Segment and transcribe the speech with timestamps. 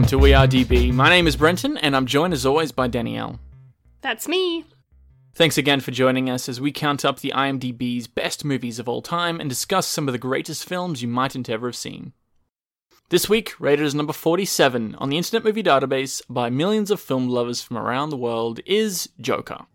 [0.00, 0.94] Welcome to We Are DB.
[0.94, 3.38] My name is Brenton, and I'm joined as always by Danielle.
[4.00, 4.64] That's me.
[5.34, 9.02] Thanks again for joining us as we count up the IMDb's best movies of all
[9.02, 12.14] time and discuss some of the greatest films you mightn't ever have seen.
[13.10, 17.28] This week, rated as number 47 on the Internet Movie Database by millions of film
[17.28, 19.66] lovers from around the world is Joker.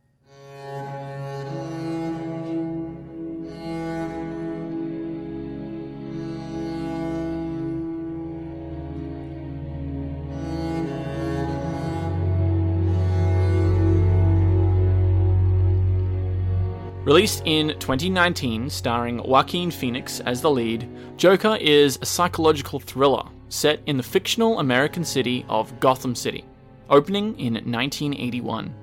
[17.06, 23.80] Released in 2019, starring Joaquin Phoenix as the lead, Joker is a psychological thriller set
[23.86, 26.46] in the fictional American city of Gotham City,
[26.90, 28.74] opening in 1981.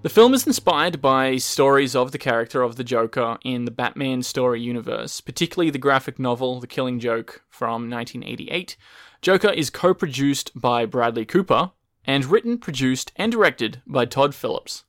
[0.00, 4.22] The film is inspired by stories of the character of the Joker in the Batman
[4.22, 8.78] story universe, particularly the graphic novel The Killing Joke from 1988.
[9.20, 11.72] Joker is co produced by Bradley Cooper
[12.06, 14.84] and written, produced, and directed by Todd Phillips.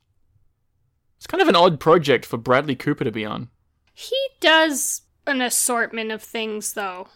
[1.36, 3.50] Kind of an odd project for Bradley Cooper to be on.
[3.94, 7.10] He does an assortment of things, though.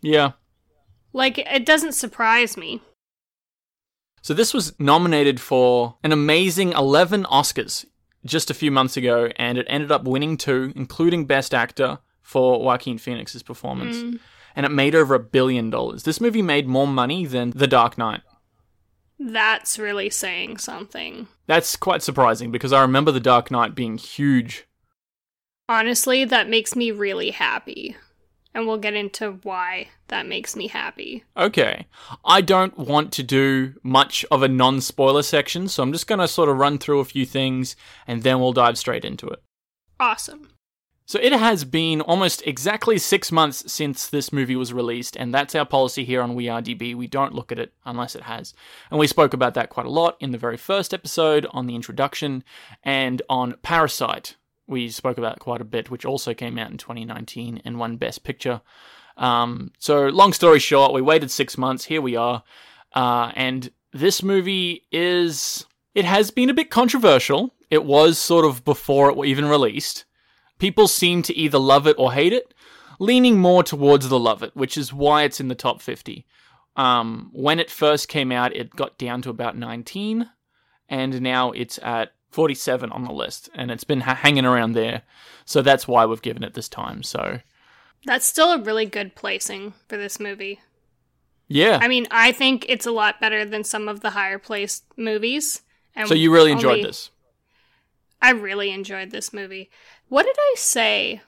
[0.00, 0.32] Yeah.
[1.12, 2.80] Like, it doesn't surprise me.
[4.22, 7.84] So this was nominated for an amazing 11 Oscars
[8.24, 12.62] just a few months ago, and it ended up winning two, including Best Actor for
[12.62, 13.96] Joaquin Phoenix's performance.
[13.96, 14.20] Mm.
[14.54, 16.04] And it made over a billion dollars.
[16.04, 18.20] This movie made more money than The Dark Knight.
[19.18, 21.28] That's really saying something.
[21.46, 24.66] That's quite surprising because I remember The Dark Knight being huge.
[25.68, 27.96] Honestly, that makes me really happy.
[28.54, 31.24] And we'll get into why that makes me happy.
[31.36, 31.86] Okay.
[32.24, 36.20] I don't want to do much of a non spoiler section, so I'm just going
[36.20, 39.42] to sort of run through a few things and then we'll dive straight into it.
[40.00, 40.48] Awesome.
[41.08, 45.54] So it has been almost exactly six months since this movie was released, and that's
[45.54, 46.96] our policy here on We Are DB.
[46.96, 48.54] We don't look at it unless it has.
[48.90, 51.76] And we spoke about that quite a lot in the very first episode on the
[51.76, 52.42] introduction
[52.82, 54.34] and on Parasite.
[54.66, 57.98] We spoke about it quite a bit, which also came out in 2019 and won
[57.98, 58.60] Best Picture.
[59.16, 61.84] Um, so, long story short, we waited six months.
[61.84, 62.42] Here we are.
[62.92, 65.66] Uh, and this movie is.
[65.94, 67.54] It has been a bit controversial.
[67.70, 70.04] It was sort of before it even released.
[70.58, 72.52] People seem to either love it or hate it,
[72.98, 76.26] leaning more towards the love it, which is why it's in the top 50.
[76.76, 80.28] Um, when it first came out, it got down to about 19,
[80.88, 85.02] and now it's at 47 on the list, and it's been ha- hanging around there.
[85.44, 87.02] So that's why we've given it this time.
[87.02, 87.40] So
[88.04, 90.60] That's still a really good placing for this movie.
[91.48, 91.78] yeah.
[91.80, 95.62] I mean, I think it's a lot better than some of the higher placed movies.
[96.06, 97.10] So you really enjoyed only- this.
[98.20, 99.70] I really enjoyed this movie.
[100.08, 101.20] What did I say?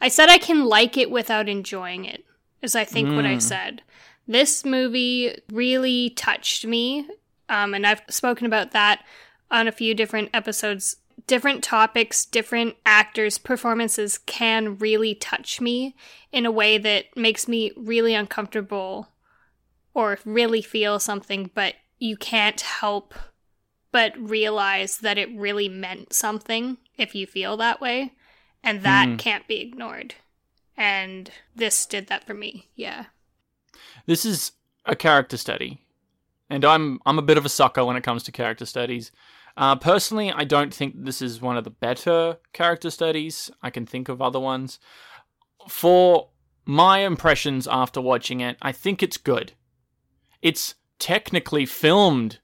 [0.00, 2.24] I said I can like it without enjoying it,
[2.62, 3.42] is I think what I Mm.
[3.42, 3.82] said.
[4.26, 7.08] This movie really touched me,
[7.48, 9.04] um, and I've spoken about that
[9.50, 10.96] on a few different episodes.
[11.26, 15.94] Different topics, different actors' performances can really touch me
[16.32, 19.08] in a way that makes me really uncomfortable
[19.92, 23.14] or really feel something, but you can't help
[23.92, 28.12] but realize that it really meant something if you feel that way.
[28.62, 29.16] And that Hmm.
[29.16, 30.14] can't be ignored.
[30.76, 32.68] And this did that for me.
[32.74, 33.06] Yeah.
[34.06, 34.52] This is
[34.84, 35.80] a character study,
[36.48, 39.12] and I'm I'm a bit of a sucker when it comes to character studies.
[39.56, 43.50] Uh, personally, I don't think this is one of the better character studies.
[43.62, 44.78] I can think of other ones.
[45.68, 46.30] For
[46.64, 49.52] my impressions after watching it, I think it's good.
[50.40, 52.38] It's technically filmed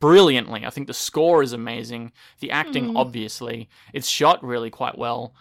[0.00, 0.64] brilliantly.
[0.66, 2.12] I think the score is amazing.
[2.40, 2.96] The acting, Mhm.
[2.96, 5.34] obviously, it's shot really quite well.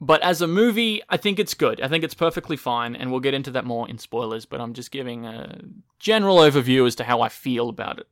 [0.00, 1.80] But as a movie, I think it's good.
[1.80, 4.72] I think it's perfectly fine, and we'll get into that more in spoilers, but I'm
[4.72, 5.60] just giving a
[5.98, 8.08] general overview as to how I feel about it.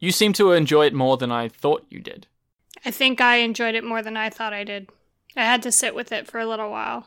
[0.00, 2.26] You seem to enjoy it more than I thought you did.
[2.84, 4.88] I think I enjoyed it more than I thought I did.
[5.36, 7.06] I had to sit with it for a little while.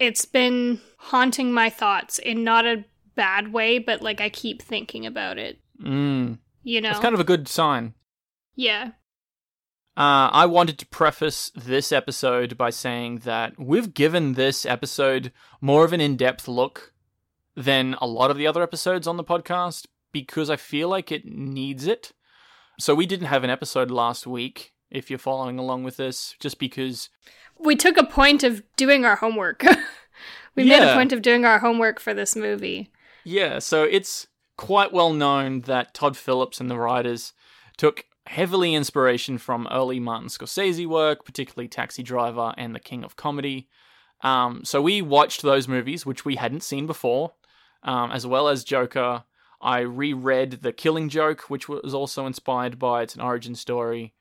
[0.00, 2.84] It's been haunting my thoughts in not a
[3.14, 5.60] bad way, but like I keep thinking about it.
[5.80, 6.88] Mm, You know?
[6.88, 7.94] that's kind of a good sign.
[8.56, 8.92] yeah.
[9.96, 15.30] Uh, I wanted to preface this episode by saying that we've given this episode
[15.60, 16.92] more of an in depth look
[17.54, 21.24] than a lot of the other episodes on the podcast because I feel like it
[21.24, 22.12] needs it.
[22.80, 26.58] So we didn't have an episode last week, if you're following along with this, just
[26.58, 27.08] because.
[27.56, 29.62] We took a point of doing our homework.
[30.56, 32.90] we made a point of doing our homework for this movie.
[33.22, 34.26] Yeah, so it's
[34.56, 37.32] quite well known that Todd Phillips and the writers
[37.76, 43.16] took heavily inspiration from early Martin Scorsese work, particularly Taxi Driver and The King of
[43.16, 43.68] Comedy.
[44.22, 47.32] Um, so we watched those movies, which we hadn't seen before.
[47.84, 49.24] um, as well as Joker.
[49.60, 54.14] I reread The Killing Joke, which was also inspired by it's an origin story,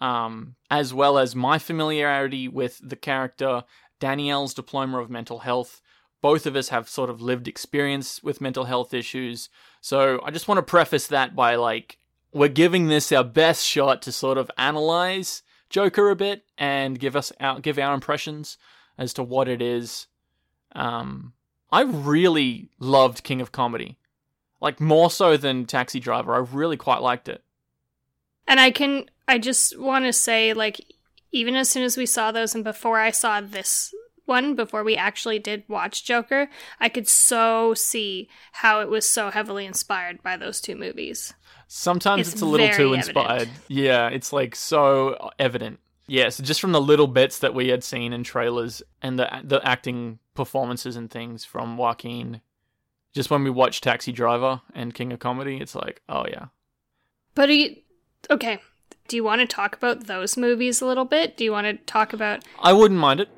[0.00, 3.64] um, as well as my familiarity with the character,
[4.00, 5.80] Danielle's diploma of mental health.
[6.20, 9.48] Both of us have sort of lived experience with mental health issues.
[9.80, 11.98] So I just want to preface that by like,
[12.32, 17.14] we're giving this our best shot to sort of analyze Joker a bit and give
[17.16, 18.58] us our, give our impressions
[18.96, 20.06] as to what it is.
[20.72, 21.34] Um,
[21.70, 23.98] I really loved King of Comedy.
[24.60, 26.34] Like more so than Taxi Driver.
[26.34, 27.44] I really quite liked it.
[28.46, 30.80] And I can I just want to say like
[31.30, 33.94] even as soon as we saw those and before I saw this
[34.28, 36.48] one before we actually did watch Joker,
[36.78, 41.34] I could so see how it was so heavily inspired by those two movies.
[41.66, 43.30] Sometimes It's it's, a little too inspired.
[43.30, 43.58] evident.
[43.68, 45.80] Yeah, it's like so evident.
[46.06, 49.28] Yeah, so just from the little bits that we had seen in trailers and the
[49.44, 52.40] the acting performances and things from Joaquin,
[53.12, 56.46] just when we watched Taxi Driver and King of Comedy, it's like, oh yeah.
[57.34, 57.76] But you,
[58.30, 58.60] okay,
[59.08, 61.36] do you want to talk about those movies a little bit?
[61.36, 63.28] Do you want to talk about I wouldn't mind it.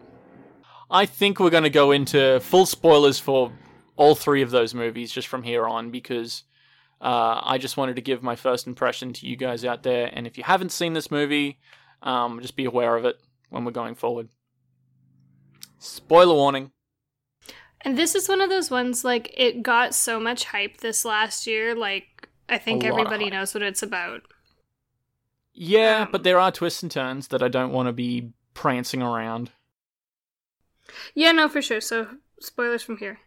[0.90, 3.52] I think we're going to go into full spoilers for
[3.96, 6.44] all three of those movies just from here on because
[7.00, 10.10] uh, I just wanted to give my first impression to you guys out there.
[10.12, 11.58] And if you haven't seen this movie,
[12.02, 13.20] um, just be aware of it
[13.50, 14.28] when we're going forward.
[15.78, 16.72] Spoiler warning.
[17.82, 21.46] And this is one of those ones like it got so much hype this last
[21.46, 21.74] year.
[21.74, 24.22] Like I think A lot of everybody knows what it's about.
[25.52, 29.02] Yeah, Um, but there are twists and turns that I don't want to be prancing
[29.02, 29.50] around.
[31.14, 31.80] Yeah, no, for sure.
[31.80, 32.08] So
[32.40, 33.18] spoilers from here.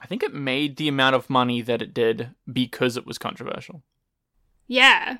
[0.00, 3.82] I think it made the amount of money that it did because it was controversial.
[4.66, 5.18] Yeah,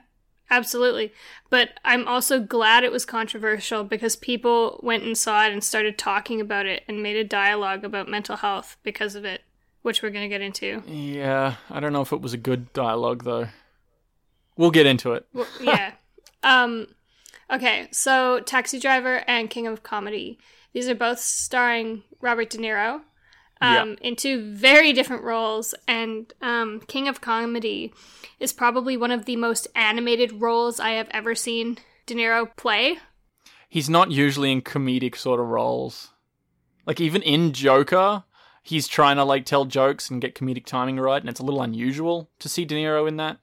[0.49, 1.13] absolutely.
[1.51, 5.99] But I'm also glad it was controversial because people went and saw it and started
[5.99, 9.43] talking about it and made a dialogue about mental health because of it,
[9.83, 10.83] which we're going to get into.
[10.87, 13.49] Yeah, I don't know if it was a good dialogue though.
[14.57, 15.27] We'll get into it.
[15.35, 15.93] Well, yeah.
[16.43, 16.87] um
[17.51, 20.39] okay, so Taxi Driver and King of Comedy.
[20.73, 23.03] These are both starring Robert De Niro.
[23.63, 27.93] Um, in two very different roles, and um, King of Comedy
[28.39, 31.77] is probably one of the most animated roles I have ever seen
[32.07, 32.97] De Niro play.
[33.69, 36.11] He's not usually in comedic sort of roles.
[36.87, 38.25] Like even in Joker,
[38.63, 41.61] he's trying to like tell jokes and get comedic timing right, and it's a little
[41.61, 43.39] unusual to see De Niro in that.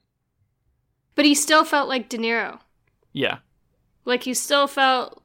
[1.13, 2.59] But he still felt like De Niro.
[3.13, 3.37] Yeah.
[4.03, 5.21] Like he still felt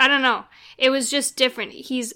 [0.00, 0.44] I don't know.
[0.78, 1.72] It was just different.
[1.72, 2.14] He's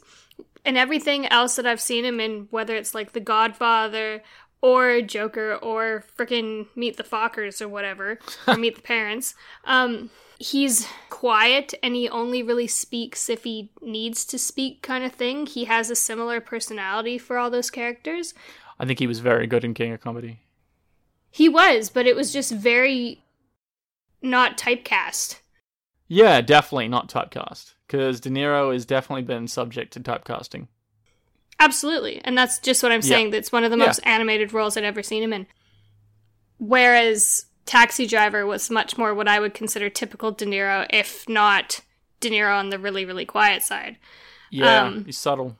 [0.64, 4.22] and everything else that I've seen him in, whether it's like The Godfather
[4.62, 9.34] or Joker or frickin' Meet the Fockers or whatever, or Meet the Parents,
[9.64, 10.08] um,
[10.38, 15.44] he's quiet and he only really speaks if he needs to speak kind of thing.
[15.44, 18.32] He has a similar personality for all those characters.
[18.80, 20.40] I think he was very good in King of Comedy.
[21.30, 23.22] He was, but it was just very
[24.22, 25.40] not typecast.
[26.08, 27.73] Yeah, definitely not typecast.
[27.86, 30.68] Because De Niro has definitely been subject to typecasting.
[31.60, 32.20] Absolutely.
[32.24, 33.08] And that's just what I'm Yeah.
[33.08, 33.30] saying.
[33.30, 33.86] That's one of the Yeah.
[33.86, 35.46] most animated roles I'd ever seen him in.
[36.58, 41.80] Whereas Taxi Driver was much more what I would consider typical De Niro, if not
[42.20, 43.98] De Niro on the really, really quiet side.
[44.50, 45.56] Yeah, Um, he's subtle.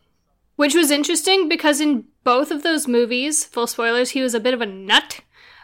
[0.57, 4.55] Which was interesting because in both of those movies, full spoilers, he was a bit
[4.55, 5.21] of a nut.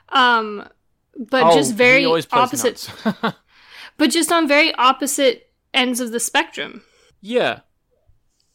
[0.08, 0.68] Um,
[1.16, 2.90] but Oh, just very he always plays opposite,
[3.96, 6.82] but just on very opposite ends of the spectrum.
[7.20, 7.60] yeah,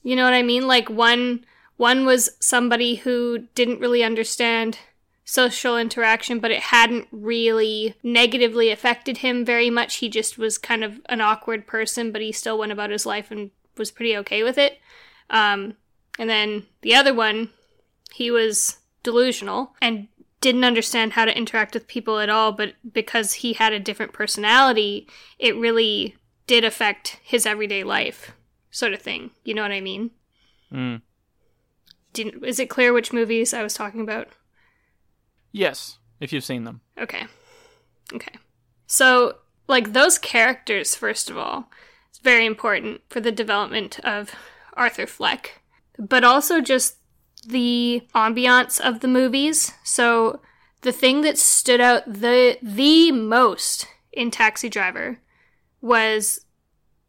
[0.03, 0.67] You know what I mean?
[0.67, 1.45] Like one
[1.77, 4.79] one was somebody who didn't really understand
[5.25, 9.95] social interaction, but it hadn't really negatively affected him very much.
[9.97, 13.31] He just was kind of an awkward person, but he still went about his life
[13.31, 14.77] and was pretty okay with it.
[15.29, 15.75] Um,
[16.17, 17.49] and then the other one,
[18.13, 20.07] he was delusional and
[20.39, 24.13] didn't understand how to interact with people at all, but because he had a different
[24.13, 25.07] personality,
[25.39, 26.15] it really
[26.47, 28.31] did affect his everyday life,
[28.71, 29.31] sort of thing.
[29.43, 30.11] You know what I mean?
[30.71, 31.01] Mm.
[32.13, 34.29] Didn't, is it clear which movies I was talking about?
[35.55, 36.81] yes, if you've seen them.
[36.99, 37.25] Okay.
[38.13, 38.35] Okay.
[38.87, 39.37] So,
[39.67, 41.71] like, those characters, first of all,
[42.09, 44.35] it's very important for the development of
[44.73, 45.61] Arthur Fleck,
[45.97, 46.97] but also just
[47.47, 49.71] the ambiance of the movies.
[49.83, 50.41] So,
[50.81, 55.19] the thing that stood out the the most in Taxi Driver
[55.85, 56.45] was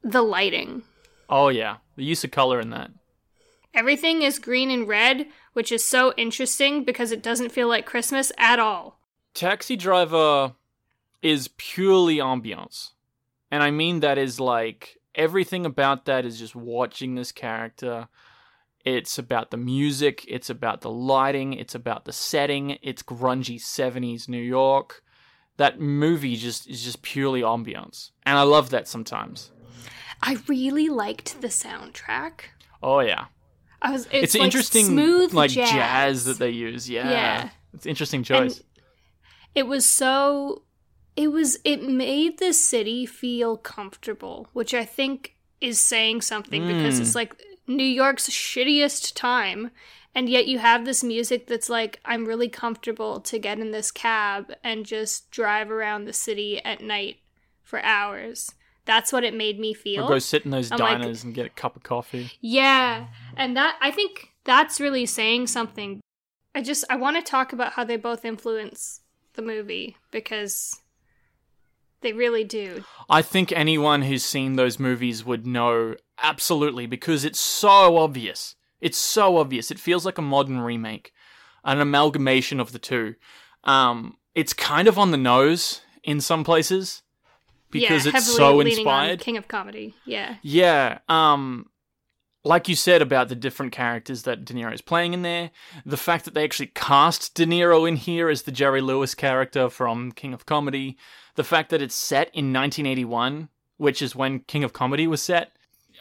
[0.03, 0.83] the lighting.
[1.29, 2.91] Oh yeah, the use of color in that.
[3.75, 8.33] Everything is green and red, which is so interesting because it doesn't feel like Christmas
[8.39, 9.01] at all.
[9.35, 10.55] Taxi Driver
[11.23, 12.93] is purely ambiance.
[13.51, 18.09] And I mean that is like everything about that is just watching this character
[18.87, 24.29] It's about the music, it's about the lighting, it's about the setting, it's grungy 70s
[24.29, 25.03] New York.
[25.59, 28.11] That movie just is just purely ambiance.
[28.25, 29.51] And I love that sometimes.
[30.23, 32.41] I really liked the soundtrack.
[32.83, 33.27] Oh yeah.
[33.83, 34.07] I was.
[34.07, 35.71] It's, It's, like interesting smooth like jazz.
[35.71, 36.25] jazz.
[36.25, 36.89] that they use.
[36.89, 37.11] Yeah.
[37.11, 37.49] Yeah.
[37.75, 38.59] It's an interesting choice.
[38.59, 38.65] And
[39.55, 40.63] it was so.
[41.17, 41.59] It was.
[41.65, 47.01] It made the city feel comfortable, which I think is saying something because Mm.
[47.01, 47.35] it's like
[47.67, 49.71] New York's shittiest time,
[50.17, 53.91] and yet you have this music that's like, I'm really comfortable to get in this
[53.91, 57.19] cab and just drive around the city at night
[57.63, 58.51] for hours.
[58.87, 60.05] That's what it made me feel.
[60.05, 62.31] Or go sit in those I'm like- diners and get a cup of coffee.
[62.41, 66.01] Yeah, and that I think that's really saying something.
[66.55, 69.03] I just I want to talk about how they both influence
[69.35, 70.81] the movie because
[72.01, 72.85] they really do.
[73.11, 78.55] I think anyone who's seen those movies would know absolutely because it's so obvious.
[78.81, 79.71] It's so obvious.
[79.71, 81.13] It feels like a modern remake,
[81.65, 83.15] an amalgamation of the two.
[83.65, 87.03] Um, it's kind of on the nose in some places
[87.71, 89.11] because yeah, it's heavily so leaning inspired.
[89.13, 89.95] on King of Comedy.
[90.05, 91.67] Yeah, Yeah, um
[92.47, 95.51] like you said about the different characters that De Niro is playing in there,
[95.85, 99.69] the fact that they actually cast De Niro in here as the Jerry Lewis character
[99.69, 100.97] from King of Comedy,
[101.35, 105.51] the fact that it's set in 1981, which is when King of Comedy was set.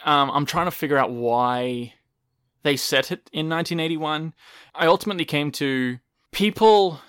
[0.04, 1.94] Um, I'm trying to figure out why
[2.66, 4.34] they set it in 1981.
[4.74, 5.98] I ultimately came to
[6.32, 7.00] people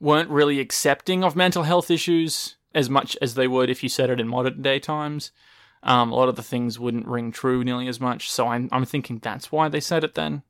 [0.00, 4.10] weren't really accepting of mental health issues as much as they would if you set
[4.10, 5.32] it in modern day times.
[5.82, 8.84] Um, a lot of the things wouldn't ring true nearly as much, so I'm I'm
[8.84, 10.42] thinking that's why they said it then.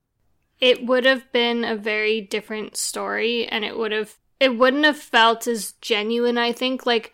[0.61, 4.99] it would have been a very different story, and it would have it wouldn't have
[4.99, 6.39] felt as genuine.
[6.39, 7.13] I think like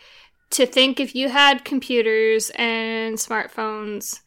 [0.51, 4.21] to think if you had computers and smartphones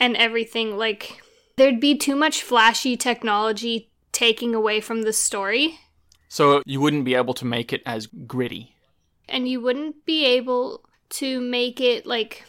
[0.00, 1.22] and everything like
[1.60, 5.78] there'd be too much flashy technology taking away from the story
[6.28, 8.74] So you wouldn't be able to make it as gritty.
[9.28, 10.82] and you wouldn't be able
[11.20, 12.44] to make it like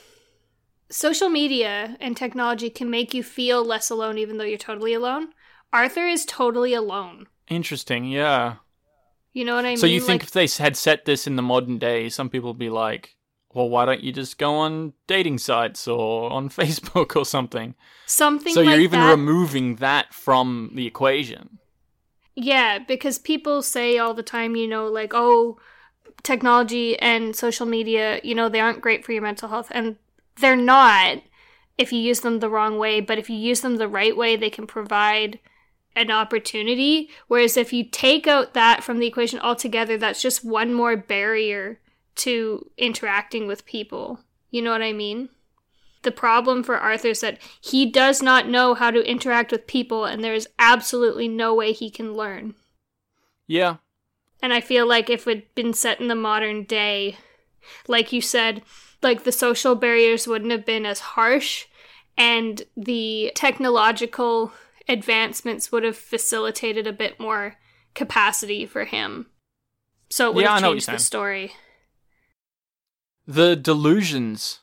[0.90, 5.30] social media and technology can make you feel less alone even though you're totally alone
[5.74, 8.56] arthur is totally alone Interesting, yeah.
[9.34, 11.36] you know what i mean so you think Like, if they had set this in
[11.36, 13.16] the modern day, some people would be like,
[13.54, 18.54] "Well, why don't you just go on dating sites or on Facebook or something?" something
[18.54, 21.60] so you're even that removing that from the equation.
[22.36, 25.58] yeah because people say all the time you know like oh
[26.24, 29.96] technology and social media you know they aren't great for your mental health and
[30.40, 31.22] they're not
[31.78, 34.36] if you use them the wrong way but if you use them the right way
[34.36, 35.40] they can provide
[35.96, 40.74] an opportunity whereas if you take out that from the equation altogether that's just one
[40.74, 41.80] more barrier
[42.16, 44.20] to interacting with people.
[44.50, 45.30] You know what i mean?
[46.04, 50.06] The problem for arthur is that he does not know how to interact with people
[50.06, 52.56] and there is absolutely no way he can learn.
[53.48, 53.78] Yeah,
[54.42, 57.18] and I feel like if it'd been set in the modern day,
[57.88, 58.64] like you said,
[59.02, 61.66] like the social barriers wouldn't have been as harsh
[62.18, 64.52] and the technological
[64.90, 67.56] advancements would have facilitated a bit more
[67.94, 69.28] capacity for him.
[70.10, 71.54] So it would Yeah, have changed the story.
[73.32, 74.60] The delusions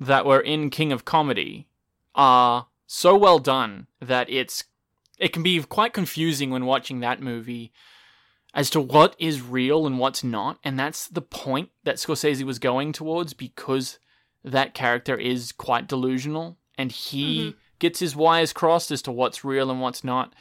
[0.00, 1.68] that were in King of Comedy
[2.14, 4.64] are so well done that it's
[5.18, 7.72] it can be quite confusing when watching that movie
[8.54, 12.58] as to what is real and what's not, and that's the point that Scorsese was
[12.58, 13.98] going towards because
[14.44, 17.54] that character is quite delusional and he Mhm.
[17.78, 20.32] gets his wires crossed as to what's real and what's not.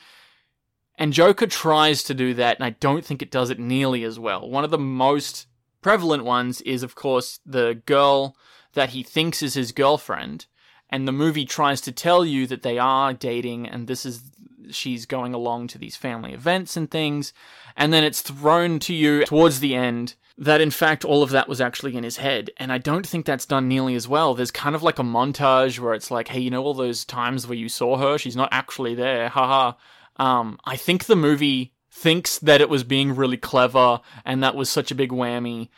[0.95, 4.17] And Joker tries to do that, and I don't think it does it nearly as
[4.17, 4.47] well.
[4.49, 5.47] One of the most
[5.87, 8.35] prevalent ones is, of course, the girl
[8.73, 10.45] that he thinks is his girlfriend,
[10.89, 14.21] and the movie tries to tell you that they are dating, and this is
[14.69, 17.31] she's going along to these family events and things,
[17.77, 21.47] and then it's thrown to you towards the end that in fact all of that
[21.47, 24.33] was actually in his head, and I don't think that's done nearly as well.
[24.33, 27.47] There's kind of like a montage where it's like, hey, you know all those times
[27.47, 29.77] where you saw her, she's not actually there, haha.
[30.17, 34.69] Um, I think the movie thinks that it was being really clever, and that was
[34.69, 35.69] such a big whammy,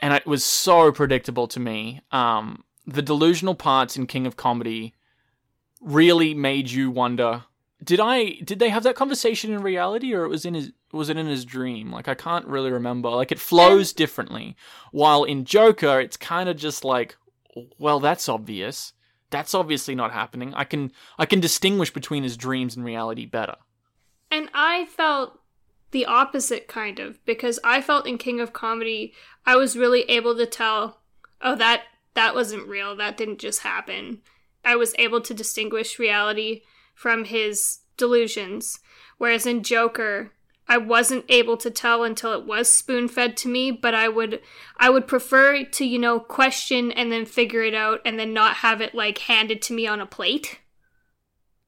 [0.00, 2.00] and it was so predictable to me.
[2.10, 4.94] Um, the delusional parts in King of Comedy
[5.80, 7.44] really made you wonder:
[7.82, 11.08] did I did they have that conversation in reality, or it was in his was
[11.08, 11.92] it in his dream?
[11.92, 13.08] Like I can't really remember.
[13.10, 14.56] Like it flows differently.
[14.90, 17.16] While in Joker, it's kind of just like,
[17.78, 18.92] well, that's obvious.
[19.30, 20.52] That's obviously not happening.
[20.54, 23.56] I can I can distinguish between his dreams and reality better.
[24.32, 25.40] And I felt
[25.90, 29.12] the opposite kind of because I felt in King of Comedy
[29.44, 31.00] I was really able to tell
[31.40, 31.82] oh that
[32.14, 34.20] that wasn't real that didn't just happen.
[34.64, 36.62] I was able to distinguish reality
[36.94, 38.80] from his delusions.
[39.18, 40.32] Whereas in Joker,
[40.68, 44.40] I wasn't able to tell until it was spoon fed to me, but I would
[44.76, 48.56] I would prefer to, you know, question and then figure it out and then not
[48.56, 50.60] have it like handed to me on a plate.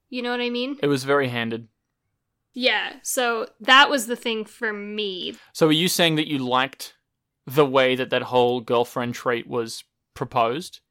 [0.09, 0.77] You know what I mean?
[0.81, 1.67] It was very handed.
[2.53, 5.35] Yeah, so that was the thing for me.
[5.53, 6.93] So are you saying that you liked
[7.47, 9.83] the way that that whole girlfriend trait was
[10.13, 10.81] proposed?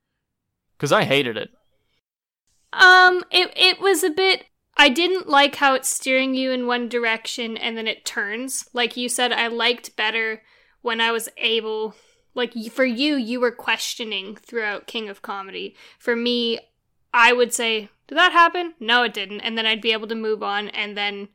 [0.77, 1.51] Because I hated it.
[2.73, 4.45] Um, it it was a bit.
[4.77, 8.67] I didn't like how it's steering you in one direction and then it turns.
[8.73, 10.43] Like you said, I liked better
[10.81, 11.95] when I was able.
[12.35, 15.77] Like for you, you were questioning throughout King of Comedy.
[15.99, 16.59] For me,
[17.13, 20.15] I would say, "Did that happen?" No, it didn't, and then I'd be able to
[20.15, 20.71] move on.
[20.71, 21.29] And then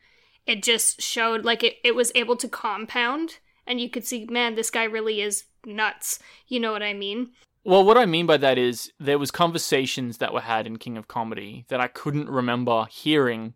[0.48, 4.56] it just showed like it, it was able to compound, and you could see, man,
[4.56, 6.20] this guy really is nuts.
[6.48, 7.32] You know what I mean?
[7.64, 10.98] Well, what I mean by that is there was conversations that were had in King
[10.98, 13.56] of Comedy that I couldn't remember hearing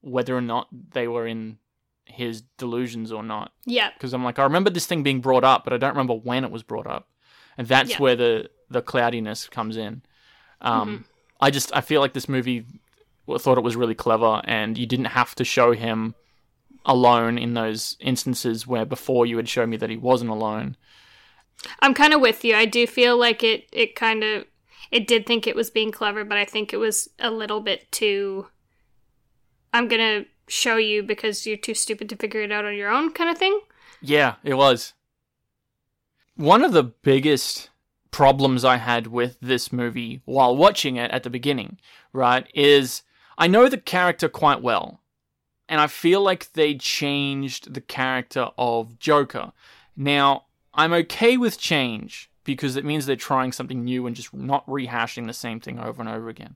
[0.00, 1.58] whether or not they were in
[2.06, 3.52] his delusions or not.
[3.66, 3.90] Yeah.
[3.92, 6.44] Because I'm like, I remember this thing being brought up, but I don't remember when
[6.44, 7.08] it was brought up,
[7.58, 7.98] and that's Yeah.
[7.98, 10.02] where the the cloudiness comes in.
[10.60, 11.02] Um, Mm-hmm.
[11.38, 12.64] I just I feel like this movie
[13.38, 16.14] thought it was really clever, and you didn't have to show him
[16.84, 20.76] alone in those instances where before you had shown me that he wasn't alone.
[21.80, 22.54] I'm kind of with you.
[22.54, 24.44] I do feel like it it kind of
[24.90, 27.90] it did think it was being clever, but I think it was a little bit
[27.90, 28.46] too
[29.76, 32.90] I'm going to show you because you're too stupid to figure it out on your
[32.90, 33.60] own kind of thing.
[34.00, 34.94] Yeah, it was.
[36.36, 37.70] One of the biggest
[38.10, 41.78] problems I had with this movie while watching it at the beginning,
[42.12, 43.02] right, is
[43.38, 45.00] I know the character quite well.
[45.68, 49.52] And I feel like they changed the character of Joker.
[49.96, 54.64] Now, I'm okay with change because it means they're trying something new and just not
[54.66, 56.54] rehashing the same thing over and over again.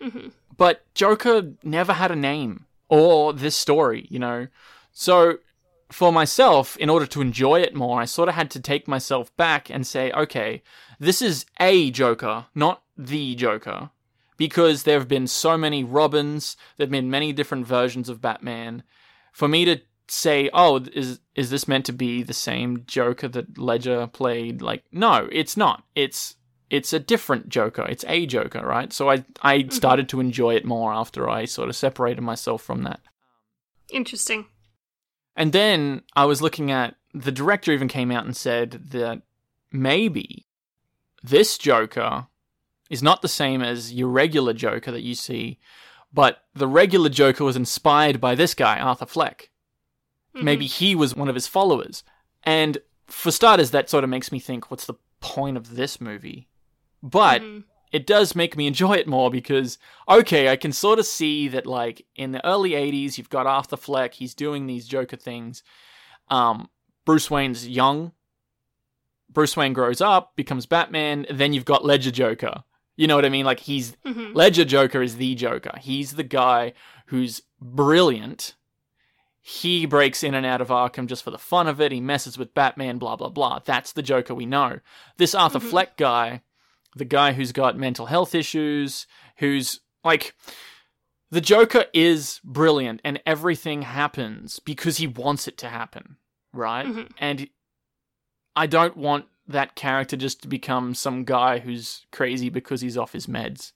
[0.00, 0.28] Mm-hmm.
[0.56, 4.46] But Joker never had a name or this story, you know?
[4.92, 5.38] So
[5.92, 9.36] for myself, in order to enjoy it more, I sort of had to take myself
[9.36, 10.62] back and say, okay,
[10.98, 13.90] this is a Joker, not the Joker.
[14.40, 18.84] Because there have been so many Robins, there have been many different versions of Batman.
[19.34, 23.58] For me to say, oh, is is this meant to be the same Joker that
[23.58, 24.62] Ledger played?
[24.62, 25.84] Like, no, it's not.
[25.94, 26.36] It's
[26.70, 27.84] it's a different Joker.
[27.86, 28.90] It's a Joker, right?
[28.94, 29.72] So I I mm-hmm.
[29.72, 33.00] started to enjoy it more after I sort of separated myself from that.
[33.90, 34.46] Interesting.
[35.36, 39.20] And then I was looking at the director even came out and said that
[39.70, 40.46] maybe
[41.22, 42.26] this Joker
[42.90, 45.58] is not the same as your regular Joker that you see,
[46.12, 49.50] but the regular Joker was inspired by this guy, Arthur Fleck.
[50.34, 52.04] Maybe he was one of his followers.
[52.42, 56.48] And for starters, that sort of makes me think, what's the point of this movie?
[57.02, 57.42] But
[57.92, 61.66] it does make me enjoy it more because, okay, I can sort of see that,
[61.66, 65.62] like, in the early 80s, you've got Arthur Fleck, he's doing these Joker things.
[66.28, 66.68] Um,
[67.04, 68.12] Bruce Wayne's young.
[69.28, 72.64] Bruce Wayne grows up, becomes Batman, then you've got Ledger Joker.
[73.00, 73.46] You know what I mean?
[73.46, 73.96] Like, he's.
[74.04, 74.34] Mm-hmm.
[74.34, 75.72] Ledger Joker is the Joker.
[75.78, 76.74] He's the guy
[77.06, 78.54] who's brilliant.
[79.40, 81.92] He breaks in and out of Arkham just for the fun of it.
[81.92, 83.60] He messes with Batman, blah, blah, blah.
[83.64, 84.80] That's the Joker we know.
[85.16, 85.68] This Arthur mm-hmm.
[85.68, 86.42] Fleck guy
[86.94, 90.34] the guy who's got mental health issues, who's like
[91.30, 96.16] the Joker is brilliant and everything happens because he wants it to happen,
[96.52, 96.86] right?
[96.86, 97.12] Mm-hmm.
[97.18, 97.48] And
[98.56, 103.12] I don't want that character just to become some guy who's crazy because he's off
[103.12, 103.72] his meds.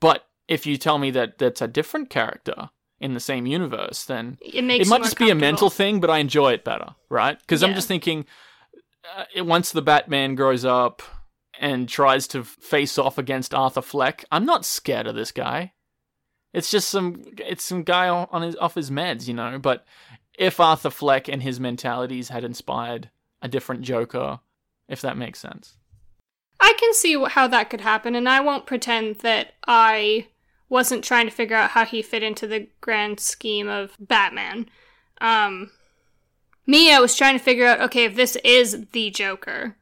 [0.00, 4.38] But if you tell me that that's a different character in the same universe, then
[4.40, 7.38] It it might just be a mental thing, but I enjoy it better, right?
[7.38, 8.26] Because I'm just thinking,
[9.16, 11.02] uh, once the Batman grows up
[11.58, 15.72] and tries to face off against Arthur Fleck, I'm not scared of this guy.
[16.52, 19.58] It's just some, it's some guy on his off his meds, you know.
[19.58, 19.84] But
[20.38, 23.10] if Arthur Fleck and his mentalities had inspired
[23.42, 24.40] a different Joker,
[24.88, 25.76] if that makes sense.
[26.60, 30.28] I can see how that could happen, and I won't pretend that I
[30.68, 34.70] wasn't trying to figure out how he fit into the grand scheme of Batman.
[35.20, 35.70] Um,
[36.66, 39.76] me, I was trying to figure out okay, if this is the Joker,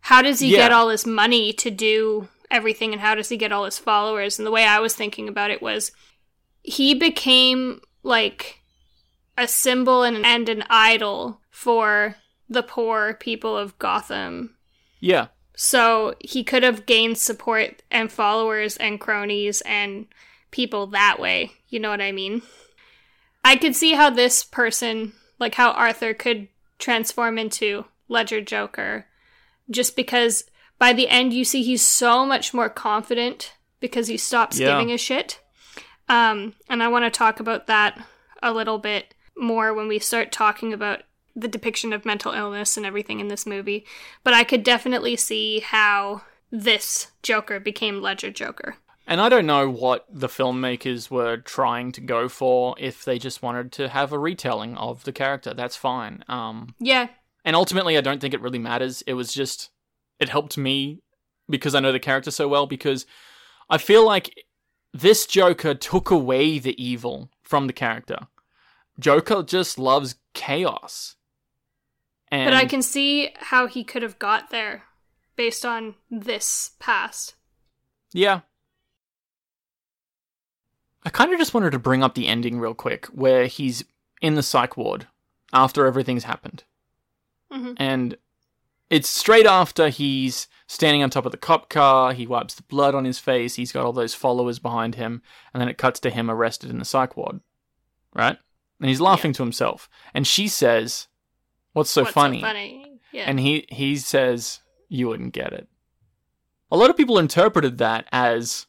[0.00, 0.58] how does he Yeah.
[0.58, 4.38] get all this money to do everything, and how does he get all his followers?
[4.38, 5.92] And the way I was thinking about it was
[6.62, 8.60] he became like
[9.38, 12.16] a symbol and, and an idol for
[12.54, 14.56] the poor people of Gotham
[15.00, 20.06] Yeah, so he could have gained support and followers and cronies and
[20.50, 21.52] people that way.
[21.68, 22.42] You know what I mean?
[23.44, 29.06] I could see how this person, like how Arthur, could transform into Ledger Joker
[29.70, 30.44] just because
[30.78, 34.68] by the end you see he's so much more confident because he stops Yeah.
[34.72, 35.40] giving a shit.
[36.08, 37.98] Um, and I want to talk about that
[38.42, 41.02] a little bit more when we start talking about
[41.36, 43.84] the depiction of mental illness and everything in this movie.
[44.22, 48.76] But I could definitely see how this Joker became Ledger Joker.
[49.06, 52.74] And I don't know what the filmmakers were trying to go for.
[52.78, 56.24] If they just wanted to have a retelling of the character, that's fine.
[56.28, 57.08] Um, Yeah.
[57.44, 59.02] and ultimately, I don't think it really matters.
[59.02, 59.70] It was just
[60.20, 61.02] it helped me
[61.50, 62.66] because I know the character so well.
[62.66, 63.04] Because
[63.68, 64.32] I feel like
[64.94, 68.28] this Joker took away the evil from the character.
[68.98, 71.16] Joker just loves chaos.
[72.34, 74.82] And But I can see how he could have got there
[75.36, 77.34] based on this past.
[78.12, 78.40] Yeah.
[81.04, 83.84] I kind of just wanted to bring up the ending real quick, where he's
[84.20, 85.06] in the psych ward
[85.52, 86.64] after everything's happened.
[87.52, 87.76] Mhm.
[87.76, 88.16] And
[88.90, 92.94] it's straight after he's standing on top of the cop car, he wipes the blood
[92.94, 96.10] on his face, he's got all those followers behind him, and then it cuts to
[96.10, 97.40] him arrested in the psych ward.
[98.12, 98.38] Right?
[98.80, 99.88] And he's laughing to himself.
[100.12, 101.06] And she says,
[101.74, 102.40] What's so What's funny?
[102.40, 103.00] So funny?
[103.12, 103.24] Yeah.
[103.26, 105.68] And he he says you wouldn't get it.
[106.70, 108.66] A lot of people interpreted that as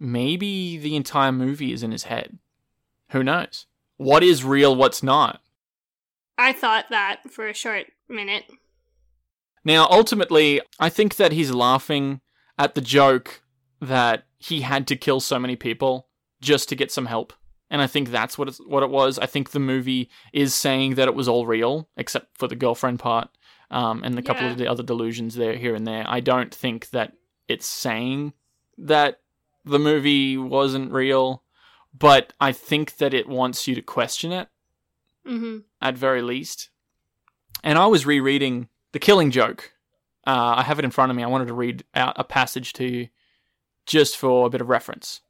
[0.00, 2.38] maybe the entire movie is in his head.
[3.10, 3.66] Who knows?
[3.96, 5.40] What is real, what's not?
[6.36, 8.44] I thought that for a short minute.
[9.64, 12.20] Now, ultimately, I think that he's laughing
[12.58, 13.42] at the joke
[13.80, 16.08] that he had to kill so many people
[16.40, 17.32] just to get some help.
[17.72, 19.18] And I think that's what it's, what it was.
[19.18, 22.98] I think the movie is saying that it was all real, except for the girlfriend
[23.00, 23.30] part
[23.70, 24.52] um, and a couple Yeah.
[24.52, 26.04] of the other delusions there, here and there.
[26.06, 27.14] I don't think that
[27.48, 28.34] it's saying
[28.76, 29.20] that
[29.64, 31.42] the movie wasn't real,
[31.98, 34.48] but I think that it wants you to question it
[35.26, 36.68] hmm at very least.
[37.64, 39.72] And I was rereading The Killing Joke.
[40.26, 41.22] Uh, I have it in front of me.
[41.22, 43.08] I wanted to read out a passage to you
[43.86, 45.20] just for a bit of reference.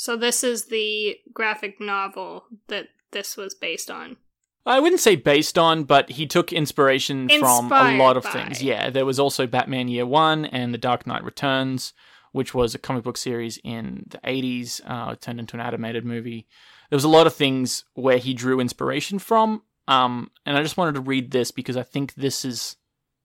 [0.00, 4.16] So this is the graphic novel that this was based on.
[4.64, 8.30] I wouldn't say based on, but he took inspiration from a lot of by.
[8.30, 8.62] things.
[8.62, 11.92] Yeah, there was also Batman Year One and The Dark Knight Returns,
[12.32, 16.46] which was a comic book series in the 80s, uh, turned into an animated movie.
[16.88, 19.64] There was a lot of things where he drew inspiration from.
[19.86, 22.76] Um, and I just wanted to read this because I think this is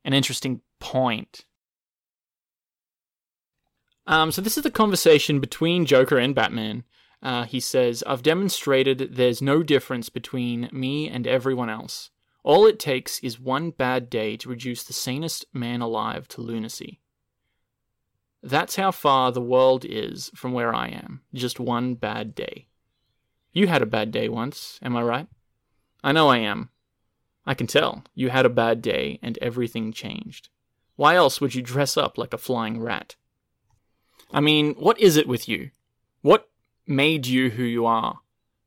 [0.04, 1.46] an interesting point.
[4.08, 6.84] Um, so this is the conversation between Joker and Batman.
[7.24, 12.12] Uh, he says, I've demonstrated there's no difference between me and everyone else.
[12.44, 17.00] All it takes is one bad day to reduce the sanest man alive to lunacy.
[18.44, 21.22] That's how far the world is from where I am.
[21.34, 22.68] Just one bad day.
[23.52, 25.28] You had a bad day once, am I right?
[26.04, 26.70] I know I am.
[27.48, 28.04] I can tell.
[28.14, 30.50] You had a bad day and everything changed.
[30.96, 33.16] Why else would you dress up like a flying rat?
[34.32, 35.72] I mean, what is it with you?
[36.22, 36.50] What
[36.88, 38.20] made you who you are?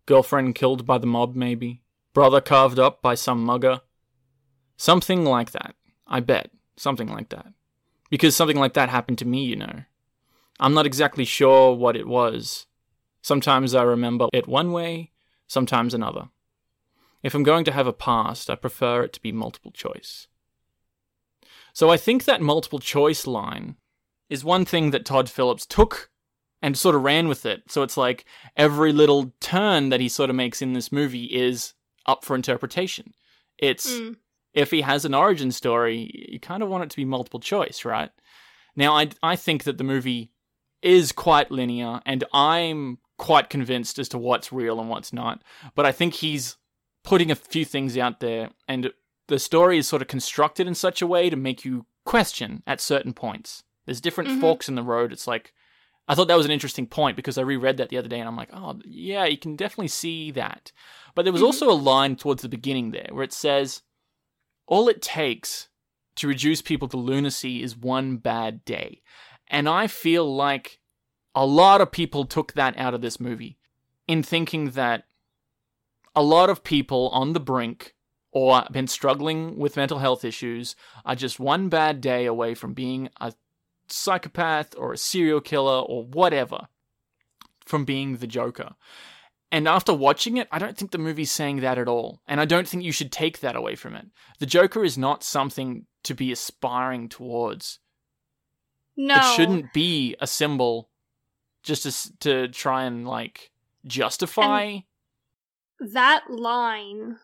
[0.07, 1.83] Girlfriend killed by the mob, maybe?
[2.15, 3.81] Brother carved up by some mugger?
[4.77, 5.75] Something like that.
[6.07, 6.51] I bet.
[6.77, 7.53] Something like that.
[8.11, 9.83] Because something like that happened to me, you know.
[10.61, 12.67] I'm not exactly sure what it was.
[13.23, 15.13] Sometimes I remember it one way,
[15.47, 16.31] sometimes another.
[17.23, 20.29] If I'm going to have a past, I prefer it to be multiple choice.
[21.73, 23.77] So I think that multiple choice line
[24.29, 26.11] is one thing that Todd Phillips took
[26.61, 27.63] and sort of ran with it.
[27.69, 28.25] So it's like
[28.57, 31.75] every little turn that he sort of makes in this movie is
[32.07, 33.15] up for interpretation.
[33.59, 34.17] It's Mm.
[34.55, 37.85] if he has an origin story, you kind of want it to be multiple choice,
[37.85, 38.11] right?
[38.75, 40.31] Now, I, I think that the movie
[40.83, 45.43] is quite linear, and I'm quite convinced as to what's real and what's not.
[45.75, 46.57] But I think he's
[47.05, 48.93] putting a few things out there, and
[49.27, 52.81] the story is sort of constructed in such a way to make you question at
[52.81, 53.65] certain points.
[53.89, 54.41] There's different Mhm.
[54.43, 55.13] forks in the road.
[55.15, 55.55] It's like,
[56.07, 58.29] I thought that was an interesting point because I reread that the other day and
[58.29, 60.73] I'm like, oh, yeah, you can definitely see that.
[61.15, 61.47] But there was Mhm.
[61.47, 63.81] also a line towards the beginning there where it says,
[64.67, 65.71] all it takes
[66.17, 69.01] to reduce people to lunacy is one bad day.
[69.47, 70.81] And I feel like
[71.35, 73.57] a lot of people took that out of this movie
[74.07, 75.05] in thinking that
[76.15, 77.95] a lot of people on the brink
[78.33, 83.09] or been struggling with mental health issues are just one bad day away from being
[83.19, 83.33] a
[83.93, 86.69] psychopath or a serial killer or whatever
[87.65, 88.75] from being the Joker.
[89.51, 92.21] And after watching it, I don't think the movie's saying that at all.
[92.27, 94.07] And I don't think you should take that away from it.
[94.41, 97.79] The Joker is not something to be aspiring towards.
[98.97, 99.17] No.
[99.17, 100.91] It shouldn't be a symbol
[101.63, 103.51] just to, to try and like
[103.87, 104.79] justify.
[105.81, 107.17] that line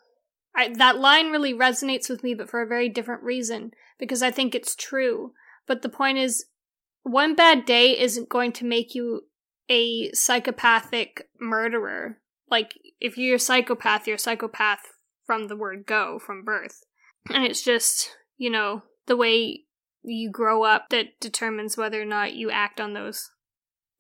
[0.57, 4.31] I, that line really resonates with me but for a very different reason because i
[4.31, 5.33] think it's true
[5.67, 6.47] but the point is
[7.05, 9.23] one bad day isn't going to make you
[9.71, 12.19] a psychopathic murderer.
[12.51, 14.81] Like, if you're a psychopath, you're a psychopath
[15.25, 16.83] from the word go, from birth.
[17.31, 19.65] And it's just, you know, the way
[20.03, 23.31] you grow up that determines whether or not you act on those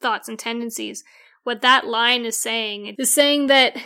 [0.00, 1.04] thoughts and tendencies.
[1.44, 3.76] What that line is saying is saying that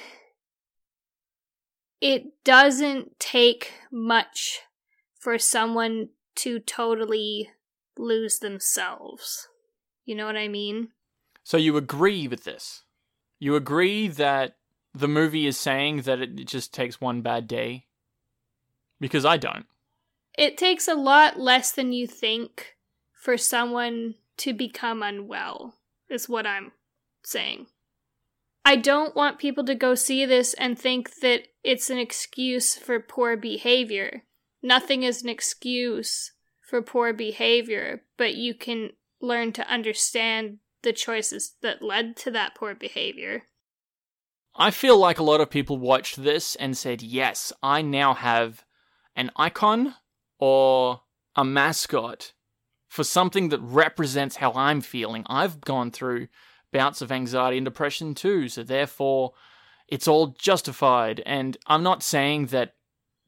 [2.01, 4.61] it doesn't take much
[5.19, 7.51] for someone to totally
[7.99, 9.49] lose themselves.
[10.05, 10.89] You know what I mean?
[11.45, 12.83] So you agree with this?
[13.39, 14.57] You agree that
[14.95, 17.87] the movie is saying that it just takes one bad day?
[19.01, 19.67] Because I don't.
[20.37, 22.77] It takes a lot less than you think
[23.13, 25.75] for someone to become unwell,
[26.09, 26.73] is what I'm
[27.23, 27.67] saying.
[28.65, 33.01] I don't want people to go see this and think that it's an excuse for
[33.01, 34.25] poor behavior.
[34.63, 36.33] Nothing is an excuse
[36.69, 38.91] for poor behavior, but you can
[39.23, 43.45] learn to understand the choices that led to that poor behavior.
[44.55, 48.65] I feel like a lot of people watched this and said, Yes, I now have
[49.17, 49.95] an icon
[50.39, 51.01] or
[51.35, 52.35] a mascot
[52.87, 55.25] for something that represents how I'm feeling.
[55.27, 56.29] I've gone through
[56.71, 59.33] bouts of anxiety and depression too, so therefore
[59.89, 61.23] it's all justified.
[61.25, 62.75] And I'm not saying that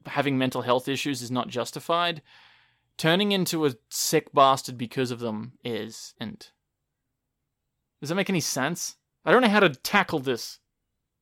[0.05, 2.20] having mental health issues is not justified.
[3.00, 6.12] Turning into a sick bastard because of them is.
[6.20, 6.38] And
[7.98, 8.96] does that make any sense?
[9.24, 10.58] I don't know how to tackle this.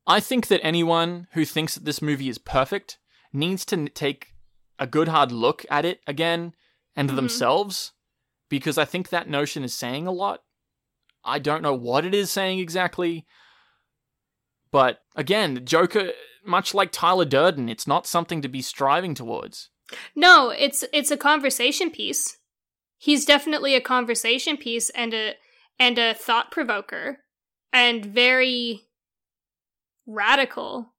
[0.05, 2.97] I think that anyone who thinks that this movie is perfect
[3.31, 4.33] needs to take
[4.77, 6.53] a good hard look at it again
[6.97, 7.15] and mm-hmm.
[7.15, 7.93] themselves
[8.49, 10.41] because I think that notion is saying a lot.
[11.23, 13.25] I don't know what it is saying exactly.
[14.69, 16.11] But again, Joker,
[16.45, 19.69] much like Tyler Durden, it's not something to be striving towards.
[20.15, 22.37] No, it's it's a conversation piece.
[22.97, 25.35] He's definitely a conversation piece and a
[25.79, 27.19] and a thought provoker
[27.71, 28.81] and very
[30.05, 30.93] radical.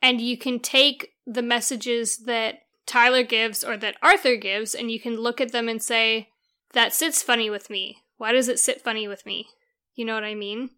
[0.00, 5.00] And you can take the messages that Tyler gives or that Arthur gives and you
[5.00, 6.28] can look at them and say,
[6.72, 7.98] that sits funny with me.
[8.16, 9.48] Why does it sit funny with me?
[9.94, 10.70] You know what I mean?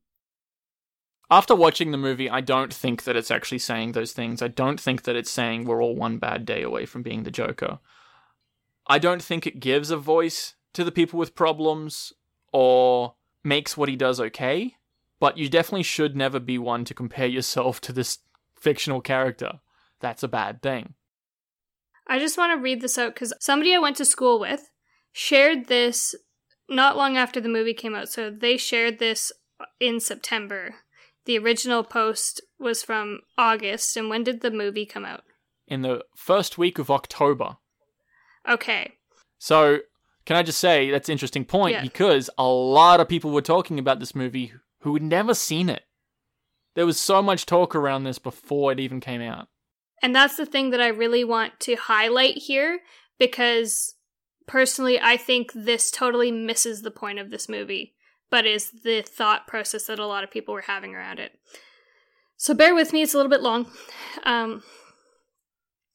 [1.30, 4.42] After watching the movie, I don't think that it's actually saying those things.
[4.42, 7.30] I don't think that it's saying we're all one bad day away from being the
[7.30, 7.78] Joker.
[8.88, 12.12] I don't think it gives a voice to the people with problems
[12.52, 13.14] or
[13.44, 14.74] makes what he does okay,
[15.20, 18.18] but you definitely should never be one to compare yourself to this
[18.58, 19.60] fictional character.
[20.00, 20.94] That's a bad thing.
[22.08, 24.70] I just want to read this out because somebody I went to school with
[25.12, 26.16] shared this
[26.68, 28.08] not long after the movie came out.
[28.08, 29.30] So they shared this
[29.78, 30.74] in September.
[31.26, 33.96] The original post was from August.
[33.96, 35.22] And when did the movie come out?
[35.66, 37.59] In the first week of October.
[38.48, 38.94] Okay.
[39.38, 39.80] So
[40.26, 41.83] can I just say that's an interesting point yeah.
[41.83, 45.83] because a lot of people were talking about this movie who had never seen it.
[46.74, 49.48] There was so much talk around this before it even came out.
[50.02, 52.80] And that's the thing that I really want to highlight here
[53.18, 53.94] because
[54.46, 57.94] personally I think this totally misses the point of this movie,
[58.30, 61.38] but is the thought process that a lot of people were having around it.
[62.36, 63.70] So bear with me, it's a little bit long.
[64.24, 64.62] Um,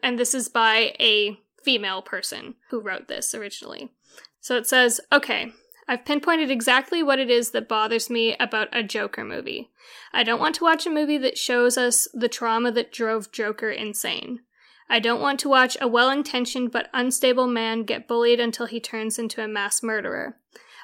[0.03, 3.91] and this is by a female person who wrote this originally.
[4.39, 5.51] So it says, okay,
[5.87, 9.69] I've pinpointed exactly what it is that bothers me about a Joker movie.
[10.13, 13.71] I don't want to watch a movie that shows us the trauma that drove Joker
[13.71, 14.41] insane.
[14.89, 18.79] I don't want to watch a well intentioned but unstable man get bullied until he
[18.79, 20.37] turns into a mass murderer.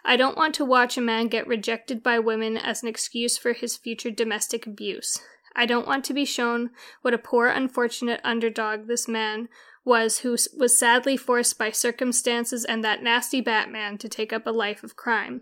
[0.04, 3.54] I don't want to watch a man get rejected by women as an excuse for
[3.54, 5.20] his future domestic abuse.
[5.56, 9.50] I don't want to be shown what a poor, unfortunate underdog this man
[9.84, 14.52] was who was sadly forced by circumstances and that nasty Batman to take up a
[14.52, 15.42] life of crime.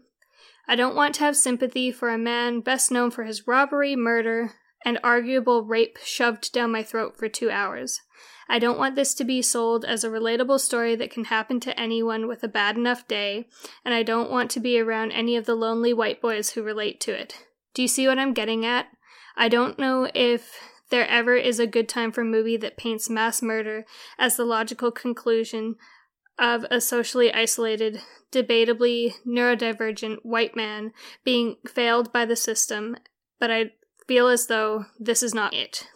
[0.68, 4.54] I don't want to have sympathy for a man best known for his robbery, murder,
[4.86, 8.02] and arguable rape shoved down my throat for two hours.
[8.48, 11.80] I don't want this to be sold as a relatable story that can happen to
[11.80, 13.48] anyone with a bad enough day,
[13.86, 17.00] and I don't want to be around any of the lonely white boys who relate
[17.02, 17.46] to it.
[17.74, 18.88] Do you see what I'm getting at?
[19.38, 23.10] I don't know if there ever is a good time for a movie that paints
[23.10, 23.86] mass murder
[24.18, 25.76] as the logical conclusion
[26.40, 30.92] of a socially isolated, debatably neurodivergent white man
[31.24, 32.98] being failed by the system,
[33.40, 33.72] but I
[34.10, 35.88] feel as though this is not it.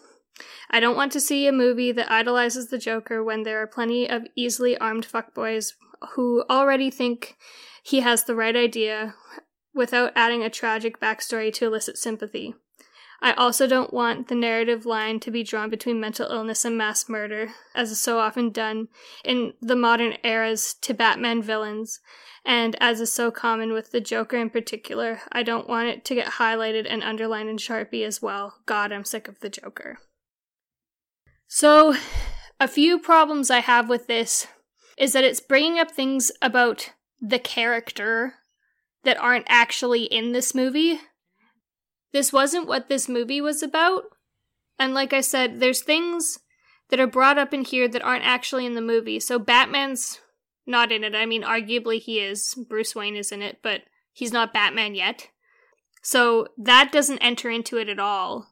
[0.69, 4.07] I don't want to see a movie that idolizes the Joker when there are plenty
[4.07, 5.73] of easily armed fuckboys
[6.11, 7.35] who already think
[7.81, 9.15] he has the right idea
[9.73, 12.53] without adding a tragic backstory to elicit sympathy.
[13.19, 17.09] I also don't want the narrative line to be drawn between mental illness and mass
[17.09, 18.89] murder, as is so often done
[19.25, 21.99] in the modern eras to Batman villains,
[22.45, 26.15] And as is so common with the Joker in particular, I don't want it to
[26.15, 28.55] get highlighted and underlined in Sharpie as well.
[28.65, 29.99] God, I'm sick of the Joker.
[31.47, 31.95] So,
[32.59, 34.47] a few problems I have with this
[34.97, 38.35] is that it's bringing up things about the character
[39.03, 40.99] that aren't actually in this movie.
[42.11, 44.03] This wasn't what this movie was about.
[44.77, 46.39] And like I said, there's things
[46.89, 49.19] that are brought up in here that aren't actually in the movie.
[49.19, 50.19] So Batman's
[50.65, 51.15] not in it.
[51.15, 52.55] I mean, arguably he is.
[52.69, 55.29] Bruce Wayne is in it, but he's not Batman yet.
[56.01, 58.47] So that doesn't enter into it at all.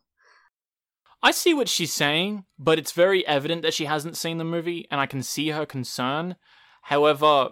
[1.24, 4.88] I see what she's saying, but it's very evident that she hasn't seen the movie,
[4.90, 6.36] and I can see her concern.
[6.84, 7.50] However,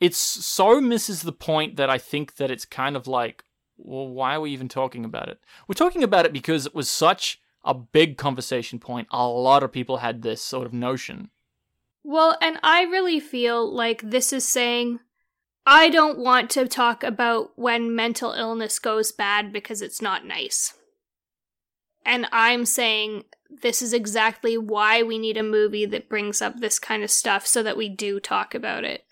[0.00, 3.44] it's so misses the point that I think that it's kind of like,
[3.76, 5.38] well, why are we even talking about it?
[5.68, 9.08] We're talking about it because it was such a big conversation point.
[9.10, 11.30] A lot of people had this sort of notion.
[12.04, 15.00] Well, and I really feel like this is saying,
[15.64, 20.74] I don't want to talk about when mental illness goes bad because it's not nice.
[22.04, 26.78] And I'm saying this is exactly why we need a movie that brings up this
[26.78, 29.04] kind of stuff so that we do talk about it.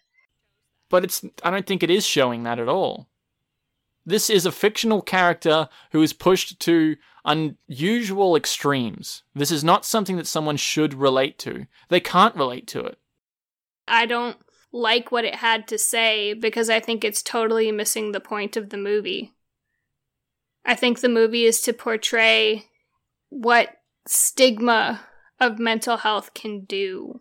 [0.89, 3.10] But it's I don't think it is showing that at all.
[4.11, 9.23] This is a fictional character who is pushed to unusual extremes.
[9.37, 11.67] This is not something that someone should relate to.
[11.91, 12.99] They can't relate to it.
[13.87, 14.37] I don't
[14.73, 18.71] like what it had to say because I think it's totally missing the point of
[18.71, 19.33] the movie.
[20.65, 22.67] I think the movie is to portray
[23.29, 25.03] what stigma
[25.39, 27.21] of mental health can do.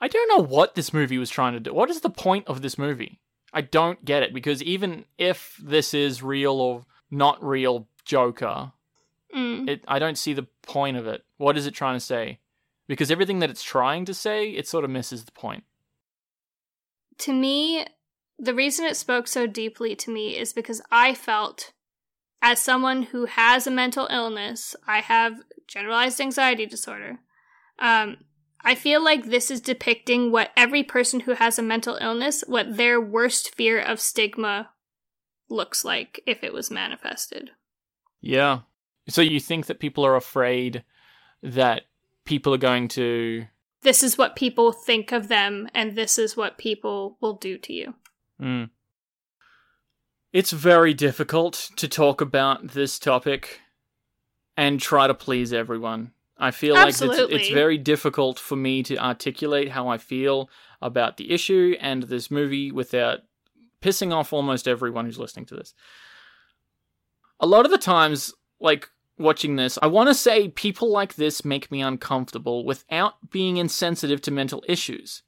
[0.00, 1.72] I don't know what this movie was trying to do.
[1.72, 3.20] What is the point of this movie?
[3.52, 8.72] I don't get it because even if this is real or not real Joker,
[9.34, 9.68] Mm.
[9.68, 11.24] it I don't see the point of it.
[11.36, 12.40] What is it trying to say?
[12.88, 15.62] Because everything that it's trying to say, it sort of misses the point.
[17.18, 17.86] To me,
[18.38, 21.72] the reason it spoke so deeply to me is because I felt,
[22.42, 27.20] as someone who has a mental illness, I have generalized anxiety disorder.
[27.78, 28.24] Um,
[28.64, 32.76] I feel like this is depicting what every person who has a mental illness, what
[32.76, 34.70] their worst fear of stigma
[35.48, 37.50] looks like if it was manifested.
[38.20, 38.60] Yeah.
[39.08, 40.84] So you think that people are afraid
[41.42, 41.82] that
[42.24, 43.46] people are going to
[43.82, 47.72] This is what people think of them, and this is what people will do to
[47.72, 47.94] you.
[48.40, 48.70] Mm.
[50.32, 53.60] It's very difficult to talk about this topic
[54.56, 56.12] and try to please everyone.
[56.40, 60.48] I feel like it's, it's very difficult for me to articulate how I feel
[60.80, 63.20] about the issue and this movie without
[63.82, 65.74] pissing off almost everyone who's listening to this.
[67.40, 71.44] A lot of the times, like watching this, I want to say people like this
[71.44, 75.22] make me uncomfortable without being insensitive to mental issues.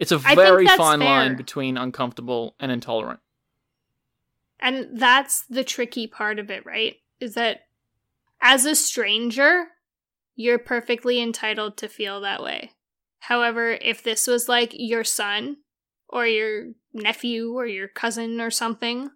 [0.00, 3.20] It's a very fine line between uncomfortable and intolerant.
[4.58, 6.96] And that's the tricky part of it, right?
[7.20, 7.66] Is that
[8.40, 9.68] as a stranger,
[10.34, 12.72] you're perfectly entitled to feel that way.
[13.20, 15.58] However, if this was like your son
[16.08, 19.10] or your nephew or your cousin or something,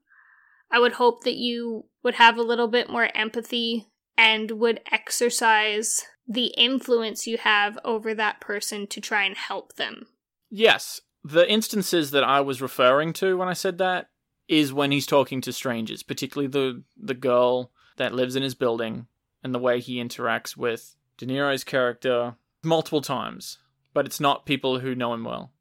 [0.70, 6.04] I would hope that you would have a little bit more empathy and would exercise
[6.26, 10.06] the influence you have over that person to try and help them.
[10.50, 14.08] Yes, the instances that I was referring to when I said that
[14.48, 19.06] is when he's talking to strangers, particularly the the girl that lives in his building
[19.42, 23.58] and the way he interacts with De Niro's character multiple times,
[23.92, 25.52] but it's not people who know him well.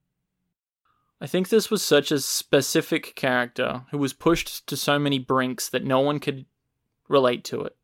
[1.20, 5.68] I think this was such a specific character who was pushed to so many brinks
[5.70, 6.46] that no one could
[7.10, 7.76] relate to it.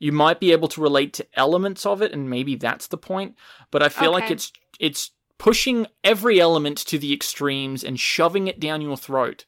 [0.00, 3.36] You might be able to relate to elements of it, and maybe that's the point,
[3.70, 8.58] but I feel like it's it's pushing every element to the extremes and shoving it
[8.58, 9.46] down your throat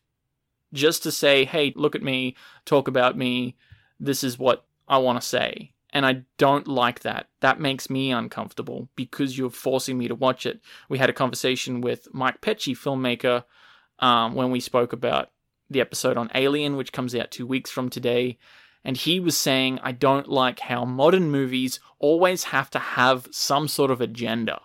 [0.72, 3.56] just to say, hey, look at me, talk about me,
[3.98, 5.72] this is what I want to say.
[5.92, 7.28] And I don't like that.
[7.40, 10.60] That makes me uncomfortable because you're forcing me to watch it.
[10.88, 13.44] We had a conversation with Mike Pecci, filmmaker,
[13.98, 15.30] um, when we spoke about
[15.70, 18.38] the episode on Alien, which comes out two weeks from today.
[18.84, 23.66] And he was saying, I don't like how modern movies always have to have some
[23.66, 24.60] sort of agenda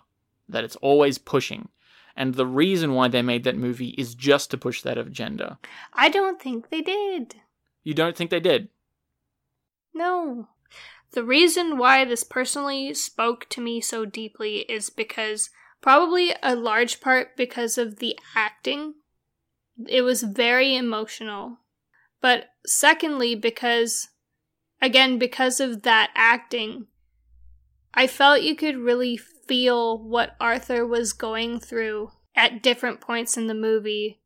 [0.48, 1.68] that it's always pushing.
[2.14, 5.58] And the reason why they made that movie is just to push that agenda.
[5.92, 7.36] I don't think they did.
[7.82, 8.68] You don't think they did?
[9.94, 10.48] No.
[11.12, 15.50] The reason why this personally spoke to me so deeply is because
[15.82, 18.94] probably a large part because of the acting.
[19.88, 21.58] It was very emotional.
[22.22, 24.08] But secondly, because,
[24.80, 26.86] again, because of that acting,
[27.92, 33.48] I felt you could really feel what Arthur was going through at different points in
[33.48, 34.21] the movie.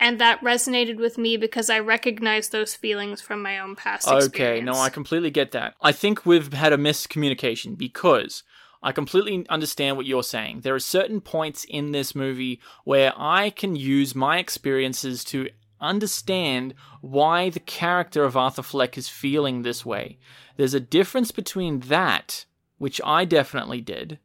[0.00, 4.24] And that resonated with me because I recognized those feelings from my own past Okay,
[4.24, 4.66] experience.
[4.66, 5.74] no, I completely get that.
[5.82, 8.42] I think we've had a miscommunication because
[8.82, 10.60] I completely understand what you're saying.
[10.62, 15.50] There are certain points in this movie where I can use my experiences to
[15.82, 20.18] understand why the character of Arthur Fleck is feeling this way.
[20.56, 22.46] There's a difference between that,
[22.78, 24.18] which I definitely did,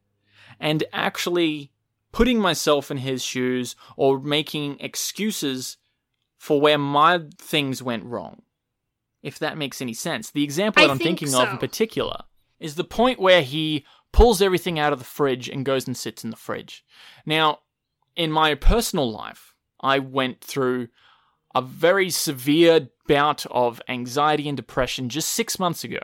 [0.58, 1.70] and actually
[2.12, 5.76] putting myself in his shoes or making excuses
[6.38, 8.42] for where my things went wrong.
[9.22, 10.30] If that makes any sense.
[10.30, 12.22] The example I that I'm think thinking of in particular
[12.60, 16.24] is the point where he pulls everything out of the fridge and goes and sits
[16.24, 16.84] in the fridge.
[17.24, 17.60] Now,
[18.14, 20.88] in my personal life, I went through
[21.54, 26.00] a very severe bout of anxiety and depression just six months ago.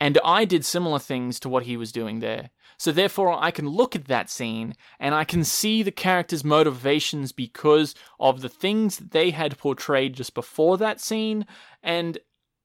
[0.00, 2.50] And I did similar things to what he was doing there.
[2.78, 7.32] So therefore, I can look at that scene and I can see the character's motivations
[7.32, 11.44] because of the things that they had portrayed just before that scene.
[11.82, 12.18] And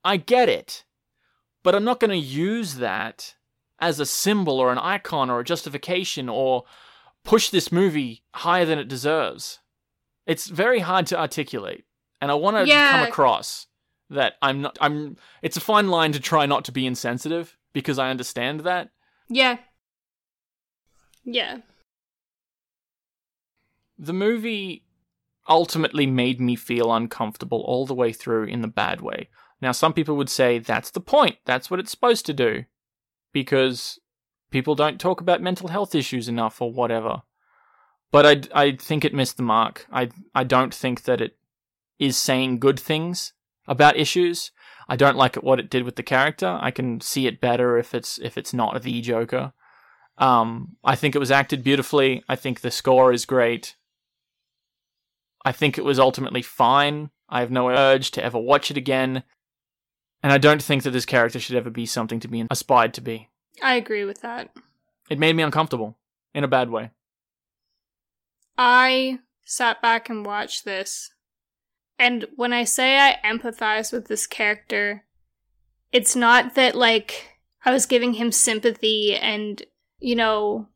[0.04, 0.86] I get it.
[1.64, 3.36] But I'm not going to use that
[3.80, 6.64] as a symbol or an icon or a justification or
[7.24, 9.60] push this movie higher than it deserves.
[10.28, 11.86] It's very hard to articulate.
[12.22, 12.92] And I want to Yeah.
[12.92, 13.68] come across
[14.10, 17.98] that I'm not I'm it's a fine line to try not to be insensitive because
[17.98, 18.90] I understand that.
[19.28, 19.58] Yeah.
[21.24, 21.60] Yeah.
[23.98, 24.84] The movie
[25.48, 29.30] ultimately made me feel uncomfortable all the way through in the bad way.
[29.62, 31.38] Now some people would say that's the point.
[31.46, 32.66] That's what it's supposed to do
[33.32, 34.00] because
[34.52, 37.24] people don't talk about mental health issues enough or whatever.
[38.12, 39.88] But I, I think it missed the mark.
[39.92, 41.38] I, I don't think that it
[41.98, 43.34] is saying good things
[43.68, 44.52] about issues.
[44.88, 46.60] I don't like it, what it did with the character.
[46.62, 49.54] I can see it better if it's if it's not the Joker.
[50.18, 52.24] Um, I think it was acted beautifully.
[52.30, 53.76] I think the score is great.
[55.44, 57.10] I think it was ultimately fine.
[57.30, 59.24] I have no urge to ever watch it again.
[60.22, 63.02] And I don't think that this character should ever be something to be aspired to
[63.02, 63.30] be.
[63.62, 64.56] I agree with that.
[65.10, 65.98] It made me uncomfortable
[66.34, 66.92] in a bad way.
[68.58, 71.12] I sat back and watched this.
[72.00, 75.04] And when I say I empathize with this character,
[75.92, 79.62] it's not that, like, I was giving him sympathy and,
[80.04, 80.68] you know,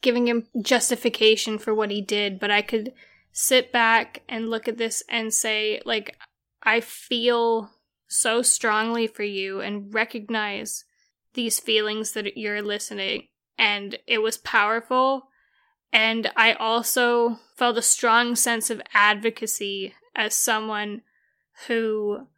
[0.00, 2.92] giving him justification for what he did, but I could
[3.32, 6.16] sit back and look at this and say, like,
[6.62, 7.70] I feel
[8.06, 10.84] so strongly for you and recognize
[11.34, 13.26] these feelings that you're listening.
[13.58, 15.30] And it was powerful.
[15.92, 21.02] And I also felt a strong sense of advocacy as someone
[21.66, 22.28] who,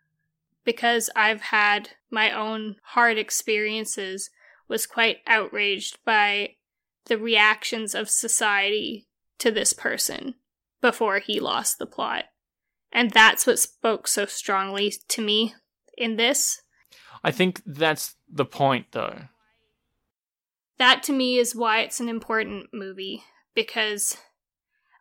[0.65, 4.31] because I've had my own hard experiences,
[4.69, 6.57] was quite outraged by
[7.07, 9.09] the reactions of society
[9.39, 10.35] to this person
[10.81, 12.25] before he lost the plot.
[12.93, 15.55] And that's what spoke so strongly to me
[15.97, 16.63] in this.
[17.23, 19.23] I think that's the point, though.
[20.79, 24.17] That to me is why it's an important movie because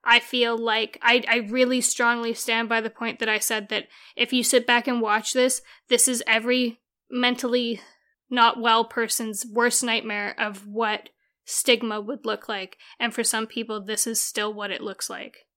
[0.04, 3.88] I feel like I, I really strongly stand by the point that I said that
[4.16, 6.80] if you sit back and watch this, this is every
[7.12, 7.82] mentally
[8.30, 11.10] not well person's worst nightmare of what
[11.46, 12.78] stigma would look like.
[13.00, 15.48] And for some people, this is still what it looks like.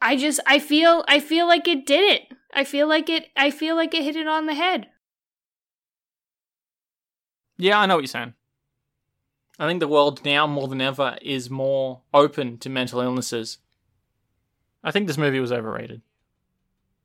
[0.00, 2.22] I just I feel I feel like it did it.
[2.52, 4.88] I feel like it I feel like it hit it on the head.
[7.56, 8.34] Yeah, I know what you're saying.
[9.58, 13.58] I think the world now more than ever is more open to mental illnesses.
[14.82, 16.02] I think this movie was overrated.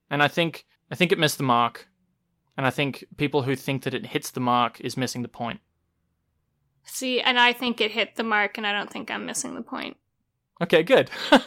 [0.09, 1.87] And I think I think it missed the mark.
[2.57, 5.59] And I think people who think that it hits the mark is missing the point.
[6.83, 9.61] See, and I think it hit the mark and I don't think I'm missing the
[9.61, 9.97] point.
[10.61, 11.11] Okay, good.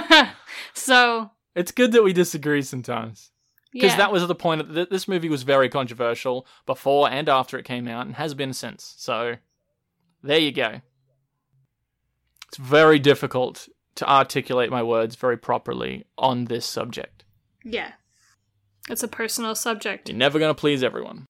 [0.74, 3.30] so, it's good that we disagree sometimes.
[3.72, 3.98] Because yeah.
[3.98, 4.72] that was the point.
[4.74, 8.52] that this movie was very controversial before and after it came out, and has been
[8.52, 8.94] since.
[8.96, 9.36] So,
[10.22, 10.80] there you go.
[12.48, 17.24] It's very difficult to articulate my words very properly on this subject.
[17.64, 17.92] yeah.
[18.88, 20.08] It's a personal subject.
[20.08, 21.26] You're never going to please everyone.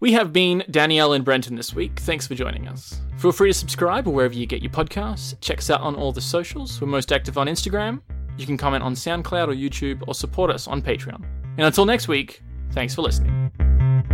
[0.00, 2.00] We have been Danielle and Brenton this week.
[2.00, 3.00] Thanks for joining us.
[3.16, 5.40] Feel free to subscribe or wherever you get your podcasts.
[5.40, 6.80] Check us out on all the socials.
[6.80, 8.02] We're most active on Instagram.
[8.36, 11.24] You can comment on SoundCloud or YouTube or support us on Patreon.
[11.56, 12.42] And until next week,
[12.72, 14.13] thanks for listening.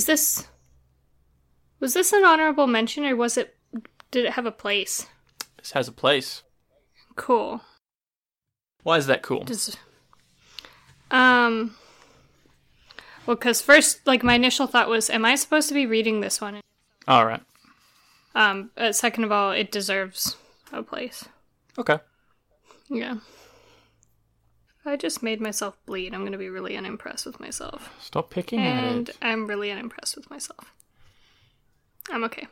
[0.00, 0.46] Is this
[1.78, 3.54] was this an honorable mention or was it
[4.10, 5.06] did it have a place?
[5.58, 6.42] This has a place.
[7.16, 7.60] Cool.
[8.82, 9.44] Why is that cool?
[9.44, 9.76] Does
[11.10, 11.76] Um.
[13.26, 16.40] Well, because first, like my initial thought was, am I supposed to be reading this
[16.40, 16.62] one?
[17.06, 17.42] All right.
[18.34, 18.70] Um.
[18.74, 20.34] But second of all, it deserves
[20.72, 21.28] a place.
[21.78, 21.98] Okay.
[22.88, 23.16] Yeah.
[24.84, 27.94] I just made myself bleed, I'm gonna be really unimpressed with myself.
[28.00, 29.18] Stop picking And at it.
[29.22, 30.72] I'm really unimpressed with myself.
[32.10, 32.46] I'm okay.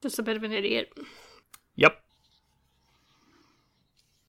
[0.00, 0.92] Just a bit of an idiot.
[1.74, 2.00] Yep.